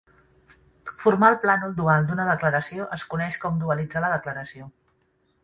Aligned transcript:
Formar 1.03 1.29
el 1.33 1.37
plànol 1.43 1.75
dual 1.81 2.07
d'una 2.07 2.25
declaració 2.31 2.89
es 2.99 3.05
coneix 3.13 3.39
com 3.45 3.61
"dualitzar" 3.67 4.05
la 4.07 4.13
declaració. 4.17 4.73